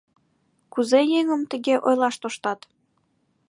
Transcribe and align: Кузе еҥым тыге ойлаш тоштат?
Кузе 0.73 1.01
еҥым 1.19 1.41
тыге 1.51 1.75
ойлаш 1.87 2.15
тоштат? 2.21 2.59